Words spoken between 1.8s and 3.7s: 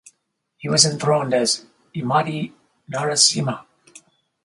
Immadi Narasimha.